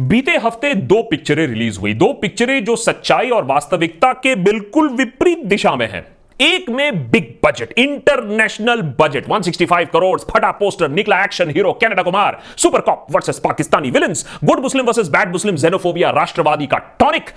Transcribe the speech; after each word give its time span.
बीते 0.00 0.36
हफ़्ते 0.36 0.72
दो 0.74 1.02
पिक्चरें 1.02 1.46
रिलीज़ 1.46 1.78
हुई। 1.78 1.92
दो 1.94 2.12
पिक्चरें 2.12 2.64
जो 2.64 2.74
सच्चाई 2.76 3.30
और 3.30 3.44
वास्तविकता 3.44 4.12
के 4.12 4.34
बिल्कुल 4.36 4.88
विपरीत 4.88 5.44
दिशा 5.44 5.74
में 5.76 5.86
हैं। 5.92 6.04
एक 6.40 6.70
में 6.70 7.10
big 7.10 7.26
budget, 7.44 7.72
international 7.78 8.82
budget 9.00 9.28
165 9.28 9.88
crore, 9.92 10.20
फटा 10.30 10.50
पोस्टर, 10.50 10.88
निकला 10.88 11.22
action 11.24 11.50
hero 11.50 11.72
Canada 11.72 12.02
Kumar 12.02 12.40
super 12.56 12.80
cop 12.80 13.06
versus 13.10 13.38
Pakistani 13.38 13.90
villains, 13.90 14.26
good 14.44 14.60
Muslim 14.60 14.86
versus 14.86 15.08
bad 15.08 15.32
Muslim 15.32 15.56
xenophobia 15.56 16.10
राष्ट्रवादी 16.10 16.66
का 16.66 16.78
टॉनिक 17.00 17.28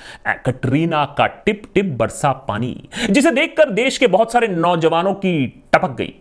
कटरीना 0.45 1.03
का 1.17 1.27
टिप 1.27 1.63
टिप 1.75 1.85
बरसा 1.99 2.31
पानी, 2.47 2.89
जिसे 3.09 3.31
देखकर 3.31 3.69
देश 3.71 3.97
के 3.97 4.07
बहुत 4.07 4.31
सारे 4.31 4.47
नौजवानों 4.47 5.13
की 5.15 5.35
टपक 5.73 5.97
गई। 5.97 6.13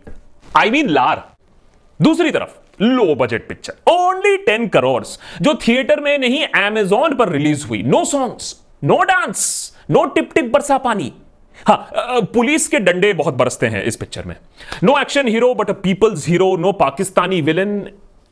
आई 0.56 0.70
मीन 0.70 0.88
लार। 0.88 1.24
दूसरी 2.00 2.30
तरफ़ 2.30 2.60
low 2.82 3.14
budget 3.14 3.46
picture 3.48 3.90
only 3.90 4.36
ten 4.36 4.66
crore 4.68 5.04
जो 5.42 5.54
थिएटर 5.66 6.00
में 6.00 6.16
नहीं 6.18 6.42
एमेजॉन 6.56 7.14
पर 7.14 7.28
रिलीज़ 7.28 7.66
हुई. 7.66 7.82
No 7.82 8.04
songs 8.04 8.54
no 8.84 9.02
dance 9.04 9.72
no 9.90 10.04
tip 10.04 10.32
tip 10.34 10.52
बरसा 10.52 10.78
पानी. 10.78 11.12
हाँ 11.66 12.20
पुलिस 12.34 12.66
के 12.68 12.78
डंडे 12.80 13.12
बहुत 13.12 13.34
बरसते 13.34 13.66
हैं 13.66 13.82
इस 13.84 13.96
पिक्चर 13.96 14.24
में. 14.24 14.36
No 14.84 14.98
action 15.00 15.28
hero 15.28 15.54
but 15.54 15.70
a 15.70 15.74
people's 15.82 16.28
hero 16.28 16.56
no 16.56 16.72
Pakistani 16.72 17.40
villain 17.40 17.82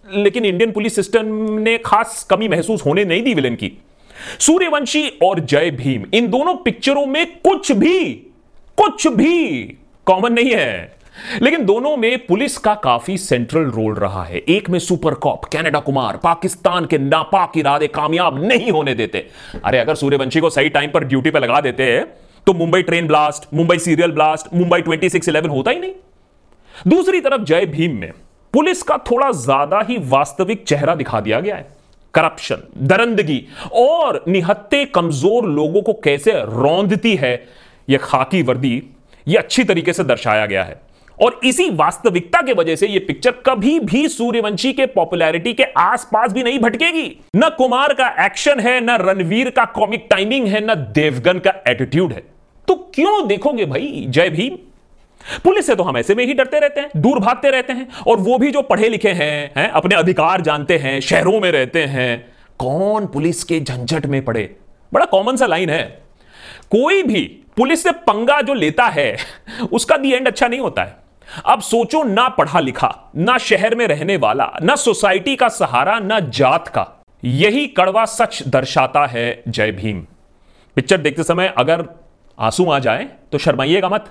लेकिन 0.04 0.44
इंडियन 0.44 0.72
पुलिस 0.72 0.94
सिस्टम 0.94 1.26
ने 1.60 1.76
खास 1.78 2.26
कमी 2.30 2.48
महसूस 2.48 2.84
होने 2.86 3.04
नहीं 3.04 3.22
दी 3.22 3.34
विलन 3.34 3.54
की. 3.54 3.72
सूर्यवंशी 4.38 5.08
और 5.22 5.40
जय 5.40 5.70
भीम, 5.70 6.04
इन 6.14 6.26
दोनों 6.28 6.54
पिक्चरों 6.54 7.04
में 7.06 7.26
कुछ 7.38 7.70
भी 7.72 8.04
कुछ 8.78 9.06
भी 9.08 9.60
कॉमन 10.06 10.32
नहीं 10.32 10.50
है. 10.50 10.99
लेकिन 11.42 11.64
दोनों 11.64 11.96
में 11.96 12.26
पुलिस 12.26 12.56
का 12.58 12.74
काफ़ी 12.84 13.16
सेंट्रल 13.18 13.70
रोल 13.70 13.94
रहा 13.96 14.24
है। 14.24 14.38
एक 14.38 14.70
में 14.70 14.78
super 14.78 15.14
cop 15.16 15.44
Canada 15.44 15.80
Kumar, 15.80 16.16
Pakistan 16.16 16.86
के 16.86 16.98
नापाक 17.00 17.58
इरादे 17.58 17.86
कामयाब 17.88 18.42
नहीं 18.42 18.70
होने 18.70 18.94
देते। 18.94 19.26
अरे, 19.64 19.78
अगर 19.78 19.94
सूर्यवंशी 19.94 20.40
को 20.40 20.50
सही 20.50 20.68
टाइम 20.68 20.90
पर 20.90 21.04
ड्यूटी 21.04 21.30
पर 21.30 21.40
लगा 21.40 21.60
देते 21.60 21.82
हैं 21.84 22.04
तो 22.46 22.52
Mumbai 22.54 22.82
train 22.82 23.06
blast 23.06 23.46
Mumbai 23.54 23.78
serial 23.78 24.12
blast 24.12 24.54
Mumbai 24.54 24.80
twenty 24.80 25.08
six 25.10 25.28
eleven 25.28 25.50
होता 25.50 25.70
ही 25.70 25.80
नहीं। 25.80 25.92
दूसरी 26.88 27.20
तरफ़ 27.20 27.42
जय 27.42 27.66
भीम 27.66 27.96
में 27.96 28.12
पुलिस 28.54 28.82
का 28.82 28.96
थोड़ा 29.10 29.30
ज़्यादा 29.32 29.80
ही 29.88 29.96
वास्तविक 30.08 30.64
चेहरा 30.64 30.94
दिखा 30.94 31.20
दिया 31.20 31.40
गया 31.40 31.56
है। 31.56 31.68
करप्शन 32.14 32.62
दरंदगी 32.86 33.42
और 33.74 34.22
निहत्ते 34.28 34.84
कमज़ोर 34.84 35.46
लोगों 35.48 35.82
को 35.82 35.92
कैसे 36.04 36.32
रौंदती 36.32 37.14
है 37.16 37.34
यह 37.88 37.98
खाकी 37.98 38.42
वर्दी 38.42 38.82
यह 39.26 39.40
अच्छी 39.40 39.64
तरीके 39.64 39.92
से 39.92 40.04
दर्शाया 40.04 40.46
गया 40.46 40.64
है। 40.64 40.80
और 41.20 41.40
इसी 41.44 41.68
वास्तविकता 41.70 42.40
के 42.42 42.52
वजह 42.52 42.76
से 42.76 42.86
यह 42.86 43.04
पिक्चर 43.08 43.30
कभी 43.46 43.78
भी 43.80 44.06
सूर्यवंशी 44.08 44.72
के 44.72 44.86
पॉपुलैरिटी 44.86 45.52
के 45.54 45.64
आसपास 45.78 46.32
भी 46.32 46.42
नहीं 46.42 46.58
भटकेगी। 46.58 47.04
न 47.36 47.48
कुमार 47.58 47.94
का 47.94 48.08
एक्शन 48.26 48.60
है 48.60 48.80
न 48.80 48.96
रणवीर 49.00 49.50
का 49.50 49.64
कॉमिक 49.74 50.06
टाइमिंग 50.10 50.46
है 50.46 50.60
न 50.64 50.74
देवगन 50.92 51.38
का 51.38 51.54
एटीट्यूड 51.68 52.12
है। 52.12 52.22
तो 52.68 52.74
क्यों 52.94 53.26
देखोगे 53.28 53.64
भाई 53.66 54.04
जय 54.08 54.28
भीम? 54.30 54.56
पुलिस 55.44 55.66
से 55.66 55.74
तो 55.74 55.82
हम 55.82 55.96
ऐसे 55.98 56.14
में 56.14 56.24
ही 56.26 56.34
डरते 56.34 56.58
रहते 56.58 56.80
हैं 56.80 56.90
दूर 56.96 57.18
भागते 57.18 57.50
रहते 57.50 57.72
हैं 57.72 57.88
और 58.06 58.16
वो 58.18 58.38
भी 58.38 58.50
जो 58.50 58.62
पढ़े 58.62 58.88
लिखे 58.88 59.08
हैं, 59.08 59.52
हैं 59.56 59.68
अपने 59.68 59.94
अधिकार 59.94 60.40
जानते 60.40 60.78
हैं 60.78 61.00
शहरों 61.00 61.40
में 61.40 61.50
रहते 61.52 61.84
हैं 61.84 62.32
कौन 62.58 63.06
पुलिस 63.06 63.42
के 63.44 63.60
झंझट 63.60 64.06
में 64.06 64.24
पड़े? 64.24 64.48
बड़ा 64.92 65.04
कॉमन 65.04 65.36
सा 65.36 65.46
लाइन 65.46 65.70
है। 65.70 65.82
कोई 66.70 67.02
भी 67.02 67.20
पुलिस 67.56 67.82
से 67.82 67.90
पंगा 68.00 68.40
जो 68.40 68.54
लेता 68.54 68.86
है 68.86 69.16
उसका 69.72 69.96
दी 69.96 70.12
एंड 70.12 70.26
अच्छा 70.26 70.48
नहीं 70.48 70.60
होता 70.60 70.82
है। 70.82 70.96
अब 71.44 71.60
सोचो 71.60 72.02
ना 72.02 72.28
पढ़ा 72.28 72.60
लिखा, 72.60 73.12
ना 73.16 73.38
शहर 73.38 73.74
में 73.74 73.86
रहने 73.86 74.16
वाला, 74.16 74.50
ना 74.62 74.76
सोसाइटी 74.76 75.36
का 75.36 75.48
सहारा, 75.48 75.98
ना 75.98 76.20
जात 76.20 76.68
का। 76.68 76.86
यही 77.24 77.66
कड़वा 77.66 78.04
सच 78.04 78.42
दर्शाता 78.48 79.06
है 79.06 79.42
जय 79.48 79.72
भीम। 79.72 80.00
पिक्चर 80.76 80.98
देखते 80.98 81.22
समय 81.22 81.52
अगर 81.58 81.84
आँसू 82.38 82.70
आ 82.70 82.78
जाए 82.78 83.08
तो 83.32 83.38
शर्माइएगा 83.38 83.88
मत। 83.88 84.10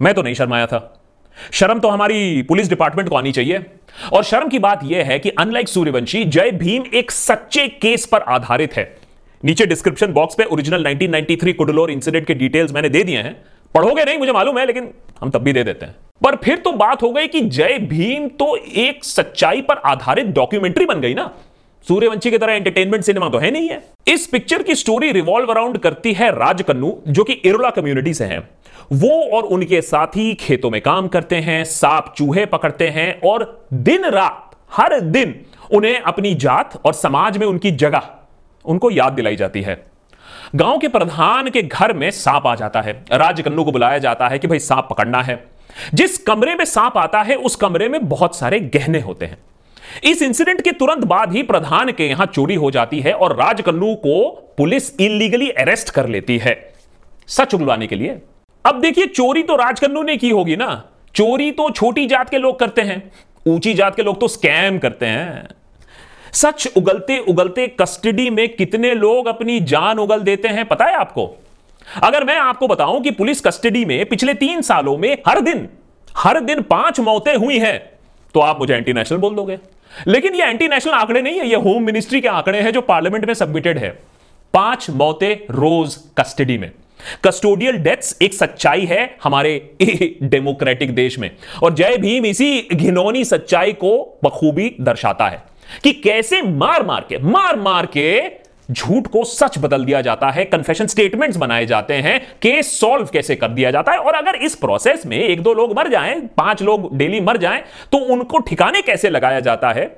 मैं 0.00 0.14
तो 0.14 0.22
नहीं 0.22 0.34
शर्माया 0.34 0.66
था। 0.66 1.02
शर्म 1.52 1.78
तो 1.80 1.88
हमारी 1.88 2.42
पुलिस 2.42 2.68
डिपार्टमेंट 2.68 3.08
को 3.08 3.16
आनी 3.16 3.32
चाहिए। 3.32 3.64
और 4.12 4.24
शर्म 4.24 4.48
की 4.48 4.58
बात 4.58 4.80
यह 4.84 5.04
है 5.04 5.18
कि 5.18 5.30
अनलाइक 5.30 5.68
सूर्यवंशी 5.68 6.24
जय 6.24 6.50
भीम 6.50 6.84
एक 6.94 7.10
सच्चे 7.10 7.68
केस 7.68 8.06
पर 8.06 8.22
आधारित 8.22 8.76
है। 8.76 8.96
नीचे 9.44 9.66
डिस्क्रिप्शन 9.66 10.12
बॉक्स 10.12 10.34
पे 10.34 10.44
ओरिजिनल 10.44 10.82
1993 10.82 11.52
कुडलोर 11.52 11.90
इंसिडेंट 11.90 12.26
के 12.26 12.34
डिटेल्स 12.34 12.72
मैंने 12.72 12.88
दे 12.88 13.04
दिए 13.04 13.18
हैं। 13.18 13.44
पढ़ोगे 13.74 14.04
नहीं, 14.04 14.18
मुझे 14.18 14.32
मालूम 14.32 14.58
है, 14.58 14.66
लेकिन 14.66 14.90
हम 15.20 15.30
तब 15.30 15.42
भी 15.42 15.52
दे 15.52 15.64
देते 15.64 15.86
हैं। 15.86 15.94
पर 16.22 16.36
फिर 16.36 16.56
तो 16.56 16.72
बात 16.72 17.02
हो 17.02 17.10
गई 17.10 17.26
कि 17.26 17.40
जय 17.40 17.78
भीम 17.78 18.28
तो 18.28 18.56
एक 18.56 19.04
सच्चाई 19.04 19.60
पर 19.60 19.78
आधारित 19.84 20.26
डॉक्यूमेंट्री 20.26 20.86
बन 20.86 21.00
गई 21.00 21.14
ना। 21.14 21.30
सूर्यवंशी 21.86 22.30
की 22.30 22.38
तरह 22.38 22.52
एंटरटेनमेंट 22.52 23.04
सिनेमा 23.04 23.28
तो 23.28 23.38
है 23.38 23.50
नहीं 23.50 23.68
है। 23.68 23.82
इस 24.08 24.26
पिक्चर 24.26 24.62
की 24.62 24.74
स्टोरी 24.74 25.10
रिवॉल्व 25.12 25.50
अराउंड 25.50 25.78
करती 25.78 26.12
है 26.12 26.30
राजकन्नू, 26.30 27.02
जो 27.08 27.24
कि 27.24 27.32
इरोला 27.32 27.70
कम्युनिटी 27.70 28.14
से 28.14 28.24
हैं। 28.24 28.48
वो 28.92 29.36
और 29.36 29.42
उनके 29.44 29.80
साथी 29.82 30.34
खेतों 30.34 30.70
में 30.70 30.80
काम 30.80 31.08
करते 31.08 31.36
हैं, 31.36 31.64
सांप 31.64 32.12
चूहे 32.16 32.46
पकड़ते 32.46 32.88
हैं 32.88 33.20
और 33.20 33.66
दिन 33.72 34.04
रात, 34.04 34.50
हर 34.72 35.00
दिन 35.00 35.34
उन्हें 35.72 36.00
अपनी 36.00 36.34
जात 36.34 36.80
और 36.84 36.92
समाज 36.92 37.38
में 37.38 37.46
उनकी 37.46 37.70
जगह, 37.70 38.08
उनको 38.64 38.90
याद 38.90 39.12
दिलाई 39.12 39.36
जाती 39.36 39.62
है। 39.62 39.91
गाँव 40.54 40.78
के 40.78 40.88
प्रधान 40.88 41.50
के 41.50 41.62
घर 41.62 41.92
में 41.92 42.10
सांप 42.10 42.46
आ 42.46 42.54
जाता 42.54 42.80
है। 42.80 43.04
राजकन्नू 43.12 43.64
को 43.64 43.72
बुलाया 43.72 43.98
जाता 43.98 44.28
है 44.28 44.38
कि 44.38 44.46
भाई 44.46 44.58
सांप 44.58 44.88
पकड़ना 44.90 45.22
है। 45.22 45.44
जिस 45.94 46.18
कमरे 46.18 46.54
में 46.54 46.64
सांप 46.64 46.98
आता 46.98 47.22
है, 47.22 47.34
उस 47.34 47.56
कमरे 47.56 47.88
में 47.88 48.08
बहुत 48.08 48.36
सारे 48.36 48.60
गहने 48.60 49.00
होते 49.00 49.26
हैं। 49.26 49.38
इस 50.04 50.22
इंसिडेंट 50.22 50.60
के 50.60 50.72
तुरंत 50.72 51.04
बाद 51.04 51.32
ही 51.32 51.42
प्रधान 51.42 51.92
के 51.92 52.06
यहाँ 52.06 52.26
चोरी 52.26 52.54
हो 52.54 52.70
जाती 52.70 53.00
है 53.00 53.12
और 53.12 53.36
राजकन्नू 53.36 53.94
को 53.94 54.30
पुलिस 54.58 55.00
इलीगली 55.00 55.50
अरेस्ट 55.50 55.90
कर 55.90 56.08
लेती 56.08 56.38
है। 56.38 56.74
सच 57.26 57.54
उगलवाने 57.54 57.86
के 57.86 57.96
लिए। 57.96 58.22
अब 58.66 58.80
देखिए, 58.80 59.06
चोरी 59.06 59.42
तो 59.42 59.56
राजकन्नू 59.56 60.02
ने 60.02 60.16
की 60.16 60.30
होगी 60.30 60.56
ना। 60.56 60.84
चोरी 61.14 61.52
तो 61.52 61.70
छोटी 61.70 62.06
जात 62.06 62.30
के 62.30 62.38
लोग 62.38 62.58
करते 62.58 62.82
हैं। 62.82 63.12
ऊँची 63.46 63.74
जात 63.74 63.94
के 63.94 64.02
लोग 64.02 64.20
तो 64.20 64.28
स्कैम 64.28 64.78
करते 64.78 65.06
हैं। 65.06 65.48
सच 66.32 66.66
उगलते 66.76 67.18
उगलते 67.18 67.66
कस्टडी 67.80 68.28
में 68.30 68.48
कितने 68.48 68.94
लोग 68.94 69.26
अपनी 69.26 69.58
जान 69.60 69.98
उगल 69.98 70.20
देते 70.20 70.48
हैं, 70.48 70.64
पता 70.64 70.84
है 70.84 70.94
आपको? 70.94 71.30
अगर 72.02 72.24
मैं 72.24 72.36
आपको 72.36 72.66
बताऊँ 72.68 73.02
कि 73.02 73.10
पुलिस 73.10 73.40
कस्टडी 73.40 73.84
में 73.84 74.04
पिछले 74.06 74.34
तीन 74.34 74.60
सालों 74.62 74.96
में 74.98 75.16
हर 75.28 75.40
दिन 75.40 75.68
हर 76.16 76.40
दिन 76.40 76.62
पाँच 76.62 77.00
मौतें 77.00 77.34
हुई 77.36 77.58
हैं 77.58 77.78
तो 78.34 78.40
आप 78.40 78.58
मुझे 78.60 78.74
एंटी 78.74 78.92
नेशनल 78.92 79.18
बोल 79.18 79.34
दोगे। 79.34 79.58
लेकिन 80.06 80.34
ये 80.34 80.44
एंटी 80.44 80.68
नेशनल 80.68 80.92
आंकड़े 80.92 81.20
नहीं 81.22 81.38
है, 81.38 81.46
ये 81.48 81.56
होम 81.56 81.82
मिनिस्ट्री 81.82 82.20
के 82.20 82.28
आंकड़े 82.28 82.60
हैं 82.60 82.72
जो 82.72 82.80
पार्लियामेंट 82.80 83.24
में 83.24 83.34
सबमिटेड 83.34 83.78
है। 83.78 83.90
पाँच 84.54 84.88
मौतें 84.90 85.34
रोज 85.50 85.96
कस्टडी 86.18 86.58
में। 86.58 86.70
कस्टोडियल 87.24 87.76
डेथ्स 87.76 88.16
एक 88.22 88.34
सच्चाई 88.34 88.84
है 88.84 89.16
हमारे 89.24 89.54
डेमोक्रेटिक 90.22 90.94
देश 90.94 91.18
में। 91.18 91.30
और 91.62 91.74
जय 91.74 91.96
भीम 91.96 92.26
इसी 92.26 92.68
घिनौनी 92.72 93.24
सच्चाई 93.24 93.72
को 93.72 94.20
बखूबी 94.24 94.74
दर्शाता 94.80 95.28
है। 95.28 95.42
कि 95.84 95.92
कैसे 95.94 96.42
मार 96.42 96.86
मार 96.86 97.04
के, 97.08 97.18
मार 97.18 97.56
मार 97.56 97.86
के 97.86 98.40
झूठ 98.70 99.06
को 99.06 99.22
सच 99.24 99.58
बदल 99.58 99.84
दिया 99.84 100.00
जाता 100.00 100.28
है 100.30 100.44
कन्फेशन 100.44 100.86
स्टेटमेंट्स 100.86 101.36
बनाए 101.36 101.64
जाते 101.66 101.94
हैं 101.94 102.20
केस 102.42 102.78
सॉल्व 102.80 103.08
कैसे 103.12 103.36
कर 103.36 103.48
दिया 103.48 103.70
जाता 103.70 103.92
है, 103.92 103.98
और 103.98 104.14
अगर 104.14 104.36
इस 104.36 104.54
प्रोसेस 104.54 105.06
में 105.06 105.16
एक 105.18 105.42
दो 105.42 105.54
लोग 105.54 105.76
मर 105.78 105.88
जाएँ, 105.88 106.20
पाँच 106.36 106.62
लोग 106.62 106.96
डेली 106.96 107.20
मर 107.20 107.36
जाएँ 107.36 107.62
तो 107.92 107.98
उनको 108.06 108.38
ठिकाने 108.40 108.82
कैसे 108.82 109.10
लगाया 109.10 109.40
जाता 109.40 109.70
है? 109.70 109.90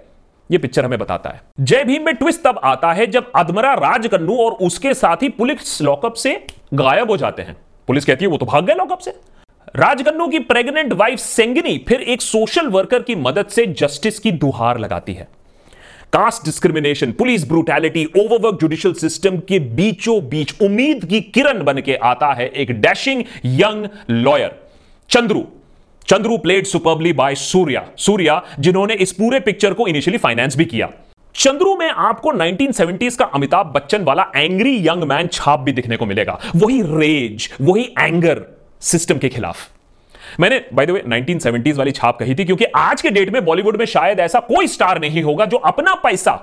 यह 0.50 0.58
पिक्चर 0.58 0.84
हमें 0.84 0.98
बताता 0.98 1.30
है। 1.30 1.40
जय 1.60 1.84
भीम 1.84 2.04
में 2.04 2.14
ट्विस्ट 2.14 2.42
तब 2.42 2.60
आता 2.64 2.92
है 2.92 3.06
जब 3.06 3.30
अदमरा 3.36 3.72
राजकन्नू 3.74 4.36
और 4.36 4.52
उसके 4.62 4.94
साथी 4.94 5.28
पुलिस 5.28 5.80
लॉकअप 5.82 6.14
से 6.14 6.34
गायब 6.74 7.10
हो 7.10 7.16
जाते 7.16 7.42
हैं। 7.42 7.56
पुलिस 7.88 8.04
कहती 8.04 8.24
है, 8.24 8.30
वो 8.30 8.36
तो 8.36 8.46
भाग 8.46 8.66
गए 8.66 8.74
लॉकअप 8.74 8.98
से। 8.98 9.10
राजकन्नू 9.76 10.26
की 10.28 10.38
प्रेग्नेंट 10.40 10.92
वाइफ 10.92 11.18
सेंगनी 11.18 11.78
फिर 11.88 12.00
एक 12.00 12.22
सोशल 12.22 12.68
वर्कर 12.68 13.02
की 13.02 13.14
मदद 13.14 13.46
से 13.46 13.66
जस्टिस 13.68 14.18
की 14.18 14.32
दुहार 14.32 14.78
लगाती 14.78 15.14
है। 15.14 15.28
Caste 16.14 16.44
discrimination, 16.44 17.12
police 17.12 17.46
brutality 17.48 18.04
overwork 18.04 18.58
judicial 18.60 18.94
system 18.94 19.38
के 19.38 19.58
बीचों 19.58 20.20
बीच 20.28 20.54
उम्मीद 20.62 21.04
की 21.04 21.20
किरण 21.20 21.64
बन 21.64 21.80
के 21.80 21.94
आता 21.94 22.32
है 22.34 22.46
एक 22.48 22.70
dashing 22.80 23.22
young 23.44 23.88
lawyer 24.10 24.54
Chandru. 25.10 25.44
Chandru 26.08 26.38
played 26.38 26.66
superbly 26.66 27.12
by 27.12 27.34
Suriya. 27.34 27.84
Suriya, 27.98 28.40
जिन्होंने 28.60 28.94
इस 28.94 29.12
पूरे 29.12 29.40
पिक्चर 29.40 29.74
को 29.74 29.86
इनिशियली 29.86 30.18
फाइनेंस 30.18 30.56
भी 30.56 30.64
किया। 30.64 30.90
चंद्रू 31.34 31.76
में 31.76 31.88
आपको 31.88 32.32
1970s 32.32 33.16
का 33.16 33.24
अमिताभ 33.24 33.72
बच्चन 33.74 34.04
वाला 34.04 34.30
एंग्री 34.36 34.78
यंग 34.88 35.02
मैन 35.02 35.26
छाप 35.32 35.60
भी 35.60 35.72
दिखने 35.72 35.96
को 35.96 36.06
मिलेगा। 36.06 36.40
वही 36.56 36.82
रेज 36.82 37.50
वही 37.60 37.88
एंगर 37.98 38.44
सिस्टम 38.80 39.18
के 39.18 39.28
खिलाफ। 39.28 39.70
मैंने 40.40 40.62
बाय 40.74 40.86
द 40.86 40.90
वे 40.90 41.02
1970s 41.02 41.78
वाली 41.78 41.90
छाप 41.90 42.18
कही 42.18 42.34
थी, 42.34 42.44
क्योंकि 42.44 42.64
आज 42.76 43.02
के 43.02 43.10
डेट 43.10 43.32
में 43.32 43.44
बॉलीवुड 43.44 43.76
में 43.76 43.86
शायद 43.86 44.20
ऐसा 44.20 44.40
कोई 44.40 44.66
स्टार 44.68 45.00
नहीं 45.00 45.22
होगा 45.22 45.44
जो 45.44 45.56
अपना 45.58 45.94
पैसा 45.94 46.40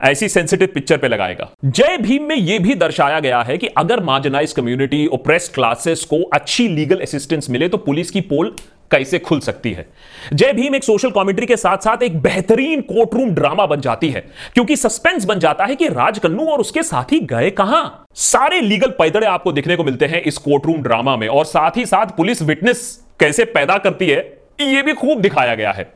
ऐसी 0.00 0.28
सेंसिटिव 0.28 0.68
पिक्चर 0.74 0.96
पे 0.96 1.08
लगाएगा। 1.08 1.48
जय 1.64 1.96
भीम 1.98 2.24
में 2.24 2.34
यह 2.36 2.58
भी 2.58 2.74
दर्शाया 2.74 3.18
गया 3.20 3.40
है 3.42 3.56
कि 3.58 3.66
अगर 3.68 4.02
मार्जिनाइज 4.04 4.52
कम्युनिटी 4.52 5.06
ओप्रेस्ड 5.06 5.54
क्लासेस 5.54 6.04
को 6.04 6.22
अच्छी 6.32 6.68
लीगल 6.68 7.00
असिस्टेंस 7.00 7.50
मिले 7.50 7.68
तो 7.68 7.76
पुलिस 7.78 8.10
की 8.10 8.20
पोल 8.22 8.54
कैसे 8.90 9.18
खुल 9.18 9.40
सकती 9.40 9.70
है? 9.72 9.86
जय 10.32 10.52
भीम 10.52 10.74
एक 10.74 10.84
सोशल 10.84 11.10
कॉमेंट्री 11.10 11.46
के 11.46 11.56
साथ 11.56 11.76
साथ 11.76 12.02
एक 12.02 12.20
बेहतरीन 12.22 12.80
कोर्टरूम 12.80 13.30
ड्रामा 13.30 13.66
बन 13.66 13.80
जाती 13.80 14.08
है, 14.08 14.20
क्योंकि 14.54 14.76
सस्पेंस 14.76 15.24
बन 15.24 15.38
जाता 15.38 15.64
है 15.64 15.76
कि 15.76 15.88
राजकन्नू 15.88 16.46
और 16.46 16.60
उसके 16.60 16.82
साथी 16.82 17.20
गए 17.26 17.50
कहाँ? 17.52 18.04
सारे 18.14 18.60
लीगल 18.60 18.90
पैदड़े 18.98 19.26
आपको 19.26 19.52
देखने 19.52 19.76
को 19.76 19.84
मिलते 19.84 20.06
हैं 20.06 20.22
इस 20.22 20.38
कोर्टरूम 20.38 20.82
ड्रामा 20.82 21.16
में, 21.16 21.26
और 21.28 21.44
साथ 21.44 21.76
ही 21.76 21.86
साथ 21.86 22.16
पुलिस 22.16 22.42
विटनेस 22.42 23.01
कैसे 23.20 23.44
पैदा 23.46 23.78
करती 23.78 24.08
है 24.08 24.20
यह 24.62 24.82
भी 24.82 24.92
खूब 24.94 25.20
दिखाया 25.20 25.54
गया 25.54 25.70
है। 25.70 25.90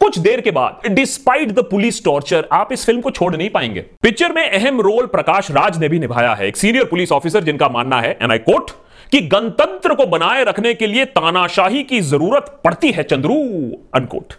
कुछ 0.00 0.18
देर 0.18 0.40
के 0.40 0.50
बाद 0.50 0.88
डिस्पाइट 0.90 1.50
द 1.50 1.64
पुलिस 1.70 2.04
टॉर्चर 2.04 2.48
आप 2.52 2.72
इस 2.72 2.84
फ़िल्म 2.86 3.00
को 3.00 3.10
छोड़ 3.10 3.34
नहीं 3.36 3.48
पाएँगे। 3.50 3.80
पिक्चर 4.02 4.32
में 4.32 4.42
अहम 4.42 4.80
रोल 4.80 5.06
प्रकाश 5.08 5.50
राज 5.50 5.78
ने 5.78 5.88
भी 5.88 5.98
निभाया 5.98 6.34
है। 6.34 6.46
एक 6.48 6.56
सीनियर 6.56 6.84
पुलिस 6.84 7.12
ऑफिसर 7.12 7.44
जिनका 7.44 7.68
मानना 7.68 8.00
है 8.00 8.16
एन 8.22 8.30
आई 8.30 8.38
कोट 8.40 8.70
कि 9.12 9.20
गणतंत्र 9.22 9.94
को 9.94 10.06
बनाए 10.06 10.44
रखने 10.44 10.72
के 10.74 10.86
लिए 10.86 11.04
तानाशाही 11.06 11.82
की 11.82 12.00
ज़रूरत 12.02 12.60
पड़ती 12.64 12.90
है, 12.90 13.02
चंद्रू 13.02 13.34
अनकोट 13.94 14.32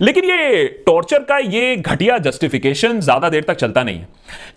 लेकिन 0.00 0.24
ये 0.24 0.66
टॉर्चर 0.86 1.22
का 1.22 1.38
ये 1.38 1.76
घटिया 1.76 2.18
जस्टिफिकेशन 2.20 3.00
ज़्यादा 3.00 3.28
देर 3.28 3.44
तक 3.44 3.54
चलता 3.54 3.82
नहीं 3.82 3.98
है। 3.98 4.08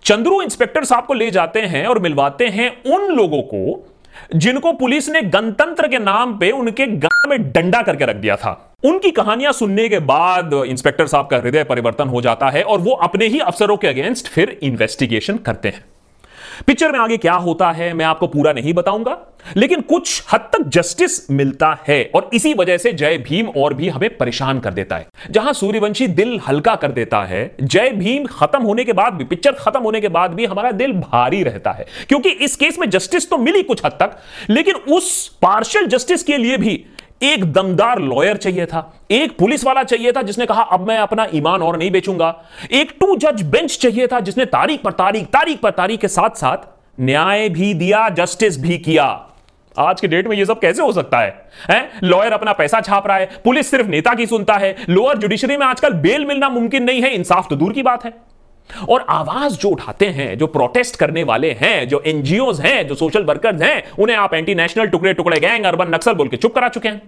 चंद्रू 0.03 0.41
इंस्पेक्टर 0.41 0.83
साहब 0.83 1.05
को 1.05 1.13
ले 1.13 1.29
जाते 1.31 1.61
हैं 1.63 1.85
और 1.87 1.99
मिलवाते 1.99 2.47
हैं 2.47 2.69
उन 2.85 3.09
लोगों 3.15 3.41
को 3.43 3.63
जिनको 4.35 4.73
पुलिस 4.73 5.09
ने 5.09 5.21
गणतंत्र 5.21 5.87
के 5.87 5.99
नाम 5.99 6.37
पे 6.37 6.51
उनके 6.51 6.87
गाँव 6.87 7.29
में 7.29 7.51
डंडा 7.51 7.81
करके 7.81 8.05
रख 8.05 8.15
दिया 8.15 8.35
था। 8.35 8.75
उनकी 8.83 9.11
कहानियाँ 9.11 9.51
सुनने 9.53 9.89
के 9.89 9.99
बाद 9.99 10.53
इंस्पेक्टर 10.67 11.07
साहब 11.07 11.27
का 11.27 11.37
हृदय 11.37 11.63
परिवर्तन 11.63 12.07
हो 12.07 12.21
जाता 12.21 12.49
है 12.49 12.63
और 12.63 12.79
वो 12.79 12.91
अपने 12.91 13.27
ही 13.27 13.39
अफसरों 13.39 13.77
के 13.77 13.87
अगेंस्ट 13.87 14.27
फिर 14.27 14.59
इन्वेस्टिगेशन 14.63 15.37
करते 15.37 15.69
हैं। 15.69 15.83
पिक्चर 16.67 16.91
में 16.91 16.99
आगे 16.99 17.17
क्या 17.17 17.33
होता 17.35 17.71
है, 17.71 17.93
मैं 17.93 18.05
आपको 18.05 18.27
पूरा 18.27 18.53
नहीं 18.53 18.73
बताऊँगा, 18.73 19.17
लेकिन 19.57 19.81
कुछ 19.81 20.23
हद 20.33 20.49
तक 20.53 20.67
जस्टिस 20.67 21.29
मिलता 21.31 21.77
है 21.87 22.03
और 22.15 22.29
इसी 22.33 22.53
वजह 22.53 22.77
से 22.77 22.93
जय 22.93 23.17
भीम 23.19 23.49
और 23.57 23.73
भी 23.73 23.89
हमें 23.89 24.09
परेशान 24.17 24.59
कर 24.59 24.73
देता 24.73 24.97
है। 24.97 25.07
जहाँ 25.31 25.53
सूर्यवंशी 25.53 26.07
दिल 26.09 26.39
हल्का 26.47 26.75
कर 26.75 26.91
देता 26.91 27.21
है, 27.23 27.55
जय 27.61 27.89
भीम 27.91 28.25
खत्म 28.27 28.61
होने 28.61 28.83
के 28.83 28.93
बाद 28.93 29.13
भी 29.13 29.23
पिक्चर 29.23 29.51
खत्म 29.51 29.79
होने 29.79 30.01
के 30.01 30.07
बाद 30.09 30.33
भी 30.33 30.45
हमारा 30.45 30.71
दिल 30.71 30.93
भारी 30.93 31.43
रहता 31.43 31.71
है, 31.71 31.85
क्योंकि 32.09 32.29
इस 32.29 32.55
केस 32.55 32.79
में 32.79 32.89
जस्टिस 32.89 33.29
तो 33.29 33.37
मिली 33.37 33.63
कुछ 33.63 33.85
हद 33.85 33.97
तक, 33.99 34.17
लेकिन 34.49 34.75
उस 34.89 35.27
पार्शियल 35.41 35.87
जस्टिस 35.87 36.23
के 36.23 36.37
लिए 36.37 36.57
भी 36.57 36.83
एक 37.21 37.43
दमदार 37.53 37.99
लॉयर 37.99 38.37
चाहिए 38.37 38.65
था, 38.65 38.93
एक 39.11 39.37
पुलिस 39.37 39.65
वाला 39.65 39.83
चाहिए 39.83 40.11
था 40.11 40.21
जिसने 40.21 40.45
कहा, 40.45 40.61
अब 40.61 40.87
मैं 40.87 40.97
अपना 40.97 41.27
ईमान 41.33 41.61
और 41.61 41.77
नहीं 41.77 41.91
बेचूँगा। 41.91 42.35
एक 42.71 42.95
टू 42.99 43.15
जज 43.15 43.41
बेंच 43.41 43.77
चाहिए 43.77 44.07
था 44.07 44.19
जिसने 44.19 44.45
तारीख 44.45 44.81
पर 44.81 44.91
तारीख 44.91 45.27
तारीख 45.27 45.59
पर 45.59 45.71
तारीख 45.71 45.99
के 45.99 46.07
साथ 46.07 46.37
साथ 46.37 46.67
न्याय 46.99 47.47
भी 47.49 47.73
दिया 47.73 48.07
जस्टिस 48.09 48.59
भी 48.61 48.77
किया। 48.77 49.05
आज 49.75 50.01
के 50.01 50.07
डेट 50.07 50.27
में 50.27 50.35
ये 50.37 50.45
सब 50.45 50.59
कैसे 50.59 50.81
हो 50.81 50.91
सकता 50.93 51.19
है? 51.19 51.29
हैं? 51.71 51.99
लॉयर 52.03 52.31
अपना 52.31 52.53
पैसा 52.53 52.81
छाप 52.81 53.07
रहा 53.07 53.17
है, 53.17 53.29
पुलिस 53.43 53.69
सिर्फ़ 53.71 53.87
नेता 53.87 54.13
की 54.13 54.25
सुनता 54.25 54.53
है। 54.53 54.75
लोअर 54.89 55.17
जुडिशरी 55.17 55.57
में 55.57 55.65
आजकल 55.65 55.93
बेल 55.93 56.25
मिलना 56.25 56.49
मुमकिन 56.49 56.83
नहीं 56.83 57.01
है, 57.01 57.13
इंसाफ 57.15 57.49
तो 57.49 57.55
दूर 57.55 57.73
की 57.73 57.83
बात 57.83 58.05
है। 58.05 58.13
और 58.89 59.05
आवाज़ 59.09 59.57
जो 59.57 59.69
उठाते 59.69 60.05
हैं, 60.07 60.37
जो 60.37 60.47
प्रोटेस्ट 60.47 60.95
करने 60.95 61.23
वाले 61.23 61.51
हैं, 61.51 61.87
जो 61.87 62.01
एनजीओ 62.07 62.51
हैं, 62.53 62.87
जो 62.87 62.95
सोशल 62.95 63.23
वर्कर्स 63.23 63.61
हैं, 63.61 63.83
उन्हें 63.99 64.17
आप 64.17 64.33
एंटी 64.33 64.55
नेशनल 64.55 64.87
टुकड़े 64.87 65.13
टुकड़े 65.13 65.39
गैंग 65.39 65.65
अर्बन 65.65 65.93
नक्सल 65.95 66.13
बोल 66.13 66.27
के 66.27 66.37
चुप 66.37 66.55
करा 66.55 66.69
चुके 66.69 66.89
हैं। 66.89 67.01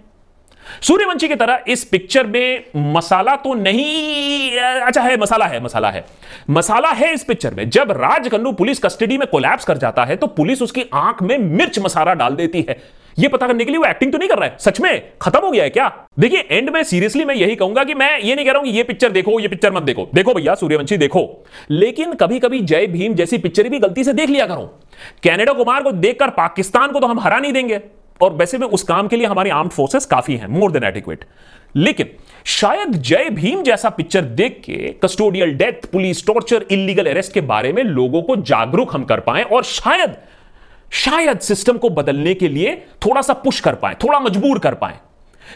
सूर्यवंशी 0.81 1.27
की 1.27 1.35
तरह 1.35 1.63
इस 1.67 1.83
पिक्चर 1.83 2.27
में 2.27 2.63
मसाला 2.93 3.35
तो 3.35 3.53
नहीं 3.53 4.57
अच्छा 4.59 5.01
है, 5.01 5.17
मसाला 5.17 5.45
है 5.45 5.63
मसाला 5.63 5.89
है। 5.89 6.05
मसाला 6.49 6.89
है 6.89 7.13
इस 7.13 7.23
पिक्चर 7.23 7.53
में। 7.53 7.69
जब 7.69 7.91
राजकन्नू 7.91 8.51
पुलिस 8.51 8.79
कस्टडी 8.79 9.17
में 9.17 9.27
कोलैप्स 9.27 9.65
कर 9.65 9.77
जाता 9.77 10.05
है 10.05 10.15
तो 10.15 10.27
पुलिस 10.27 10.61
उसकी 10.61 10.85
आँख 10.93 11.21
में 11.23 11.37
मिर्च 11.37 11.79
मसाला 11.79 12.13
डाल 12.13 12.35
देती 12.35 12.65
है। 12.69 12.77
यह 13.17 13.29
पता 13.29 13.47
करने 13.47 13.65
के 13.65 13.71
लिए 13.71 13.79
वो 13.79 13.85
एक्टिंग 13.85 14.11
तो 14.11 14.17
नहीं 14.17 14.29
कर 14.29 14.37
रहा 14.37 14.49
है। 14.49 14.57
सच 14.59 14.79
में, 14.81 15.03
खत्म 15.21 15.39
हो 15.39 15.51
गया 15.51 15.63
है 15.63 15.69
क्या? 15.69 15.87
देखिए 16.19 16.39
एंड 16.51 16.69
में 16.69 16.81
सीरियसली 16.83 17.25
मैं 17.25 17.35
यही 17.35 17.55
कहूँगा 17.55 17.83
कि 17.83 17.93
मैं 17.93 18.19
ये 18.19 18.35
नहीं 18.35 18.45
कह 18.45 18.51
रहा 18.51 18.59
हूँ 18.59 18.67
कि 18.67 18.77
ये 18.77 18.83
पिक्चर 18.83 19.11
देखो, 19.11 19.39
ये 19.39 19.47
पिक्चर 19.47 19.71
मत 19.71 19.83
देखो। 19.83 20.07
देखो 20.15 20.33
भैया, 20.33 20.55
सूर्यवंशी 20.55 20.97
देखो। 20.97 21.45
लेकिन 21.71 22.13
कभी 22.13 22.39
कभी 22.39 22.59
जय 22.61 22.87
भीम 22.87 23.13
जैसी 23.13 23.37
पिक्चर 23.37 23.69
भी 23.69 23.79
गलती 23.79 24.03
से 24.03 24.13
देख 24.13 24.29
लिया 24.29 24.45
करो। 24.45 24.65
कैनेडा 25.23 25.53
कुमार 25.53 25.83
को 25.83 25.91
देखकर 25.91 26.29
पाकिस्तान 26.31 26.91
को 26.91 26.99
तो 26.99 27.07
हम 27.07 27.19
हरा 27.19 27.39
नहीं 27.39 27.53
देंगे। 27.53 27.81
और 28.19 28.33
वैसे 28.33 28.57
में 28.57 28.67
उस 28.67 28.83
काम 28.83 29.07
के 29.07 29.15
लिए 29.15 29.27
हमारी 29.27 29.49
आर्म्ड 29.49 29.71
फोर्सेस 29.71 30.05
काफ़ी 30.05 30.35
हैं 30.35 30.47
मोर 30.49 30.71
देन 30.71 30.83
एडिक्वेट 30.83 31.25
लेकिन 31.75 32.09
शायद 32.45 32.93
जय 32.97 33.29
भीम 33.29 33.63
जैसा 33.63 33.89
पिक्चर 33.89 34.21
देख 34.21 34.61
के 34.65 34.93
custodial 35.03 35.51
death 35.53 35.85
police 35.91 36.25
torture 36.27 36.65
illegal 36.71 37.05
arrest 37.05 37.33
के 37.33 37.41
बारे 37.41 37.71
में 37.73 37.83
लोगों 37.83 38.21
को 38.21 38.35
जागरूक 38.35 38.95
हम 38.95 39.03
कर 39.03 39.19
पाए 39.19 39.43
और 39.43 39.63
शायद 39.63 40.15
शायद 40.91 41.39
सिस्टम 41.39 41.77
को 41.77 41.89
बदलने 41.89 42.33
के 42.33 42.47
लिए 42.47 42.75
थोड़ा 42.75 43.21
सा 43.21 43.33
पुश 43.33 43.59
कर 43.59 43.75
पाए, 43.75 43.93
थोड़ा 43.93 44.19
मजबूर 44.19 44.59
कर 44.59 44.73
पाए। 44.73 44.93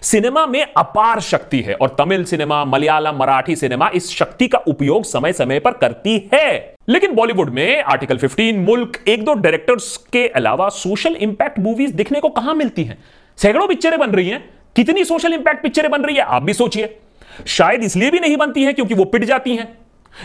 सिनेमा 0.01 0.45
में 0.45 0.67
अपार 0.77 1.19
शक्ति 1.19 1.61
है 1.61 1.73
और 1.73 1.95
तमिल 1.99 2.23
सिनेमा, 2.23 2.65
मलयालम, 2.65 3.15
मराठी 3.15 3.55
सिनेमा 3.55 3.91
इस 3.95 4.09
शक्ति 4.09 4.47
का 4.47 4.57
उपयोग 4.57 5.03
समय 5.03 5.33
समय 5.33 5.59
पर 5.59 5.71
करती 5.71 6.29
है। 6.33 6.75
लेकिन 6.89 7.13
बॉलीवुड 7.13 7.49
में 7.49 7.83
आर्टिकल 7.83 8.17
15 8.17 8.57
मुल्क, 8.57 9.03
एक 9.07 9.25
दो 9.25 9.33
डायरेक्टर्स 9.33 9.97
के 9.97 10.27
अलावा 10.27 10.69
सोशल 10.69 11.15
इंपैक्ट 11.15 11.59
मूवीज़ 11.59 11.93
दिखने 11.93 12.19
को 12.19 12.29
कहाँ 12.29 12.55
मिलती 12.55 12.83
हैं? 12.83 13.03
सैकड़ों 13.37 13.67
पिक्चरें 13.67 13.99
बन 13.99 14.11
रही 14.11 14.29
हैं। 14.29 14.49
कितनी 14.75 15.03
सोशल 15.03 15.33
इंपैक्ट 15.33 15.63
पिक्चरें 15.63 15.91
बन 15.91 16.01
रही 16.01 16.15
है, 16.15 16.21
आप 16.21 16.43
भी 16.43 16.53
सोचिए। 16.53 16.99
शायद 17.47 17.83
इसलिए 17.83 18.11
भी 18.11 18.19
नहीं 18.19 18.37
बनती 18.37 18.63
है 18.63 18.73
क्योंकि 18.73 18.93
वो 18.93 19.03
पिट 19.03 19.23
जाती 19.23 19.55
हैं। 19.55 19.77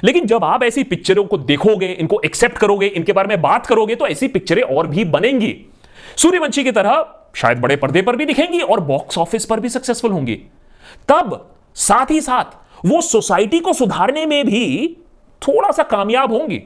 लेकिन 0.04 0.26
जब 0.26 0.44
आप 0.44 0.62
ऐसी 0.62 0.84
पिक्चरों 0.84 1.24
को 1.24 1.38
देखोगे, 1.38 1.86
इनको 1.86 2.20
एक्सेप्ट 2.24 2.58
करोगे, 2.58 2.86
इनके 2.86 3.12
बारे 3.12 3.28
में 3.28 3.40
बात 3.42 3.66
करोगे 3.66 3.94
तो 3.94 4.06
ऐसी 4.06 4.28
पिक्चरें 4.28 4.62
और 4.62 4.86
भी 4.86 5.04
बनेंगी। 5.06 5.54
सूर्यवंशी 6.16 6.64
की 6.64 6.72
तरह 6.72 7.06
शायद 7.36 7.58
बड़े 7.58 7.76
पर्दे 7.76 8.02
पर 8.02 8.16
भी 8.16 8.24
दिखेंगी 8.26 8.60
और 8.60 8.80
बॉक्स 8.82 9.18
ऑफ़िस 9.18 9.44
पर 9.44 9.60
भी 9.60 9.68
सक्सेसफुल 9.68 10.10
होंगी। 10.10 10.34
तब 11.08 11.50
साथ 11.76 12.10
ही 12.10 12.20
साथ 12.20 12.86
वो 12.86 13.00
सोसाइटी 13.02 13.60
को 13.60 13.72
सुधारने 13.72 14.26
में 14.26 14.44
भी 14.46 14.96
थोड़ा 15.42 15.70
सा 15.70 15.82
कामयाब 15.82 16.32
होंगी। 16.32 16.58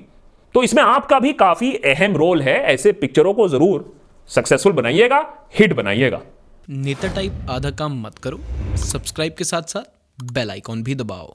तो 0.54 0.62
इसमें 0.62 0.82
आपका 0.82 1.18
भी 1.18 1.32
काफ़ी 1.34 1.72
अहम 1.86 2.16
रोल 2.16 2.42
है। 2.42 2.58
ऐसे 2.64 2.92
पिक्चरों 2.94 3.34
को 3.34 3.48
ज़रूर 3.48 3.92
सक्सेसफुल 4.30 4.72
बनाइएगा 4.72 5.24
हिट 5.54 5.72
बनाइएगा। 5.72 6.20
नेता 6.70 7.14
टाइप 7.14 7.46
आधा 7.50 7.70
काम 7.70 8.00
मत 8.02 8.18
करो। 8.18 8.38
सब्सक्राइब 8.76 9.34
के 9.38 9.44
साथ 9.44 9.62
साथ 9.62 10.32
बेल 10.32 10.50
आइकॉन 10.50 10.82
भी 10.82 10.94
दबाओ। 10.94 11.32